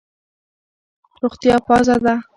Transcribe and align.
روغتیا 1.21 1.55
پازه 1.67 1.95
ده. 2.03 2.13